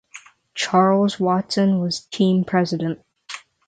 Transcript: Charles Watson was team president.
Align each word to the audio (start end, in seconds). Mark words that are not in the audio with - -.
Charles 0.55 1.19
Watson 1.19 1.79
was 1.79 2.05
team 2.07 2.43
president. 2.43 3.01